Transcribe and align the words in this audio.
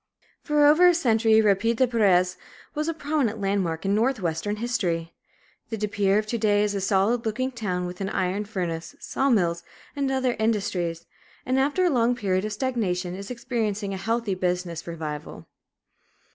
For 0.41 0.65
over 0.65 0.87
a 0.87 0.95
century 0.95 1.41
Rapide 1.41 1.77
des 1.77 1.85
Peres 1.85 2.35
was 2.73 2.87
a 2.87 2.93
prominent 2.95 3.39
landmark 3.39 3.85
in 3.85 3.93
Northwestern 3.93 4.55
history. 4.55 5.13
The 5.69 5.77
Depere 5.77 6.17
of 6.17 6.25
to 6.25 6.39
day 6.39 6.63
is 6.63 6.73
a 6.73 6.81
solid 6.81 7.23
looking 7.23 7.51
town, 7.51 7.85
with 7.85 8.01
an 8.01 8.09
iron 8.09 8.45
furnace, 8.45 8.95
saw 8.99 9.29
mills, 9.29 9.61
and 9.95 10.09
other 10.09 10.35
industries; 10.39 11.05
and 11.45 11.59
after 11.59 11.85
a 11.85 11.91
long 11.91 12.15
period 12.15 12.45
of 12.45 12.53
stagnation 12.53 13.13
is 13.13 13.29
experiencing 13.29 13.93
a 13.93 13.97
healthy 13.97 14.33
business 14.33 14.87
revival. 14.87 15.45